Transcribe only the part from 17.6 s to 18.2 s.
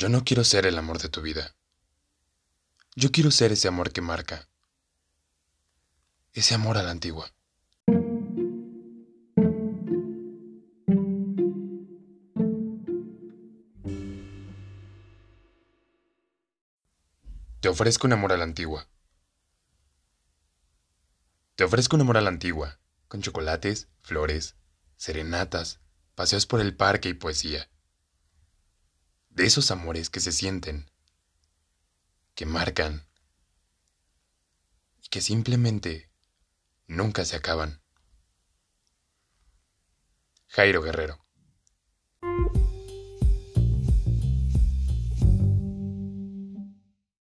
Te ofrezco un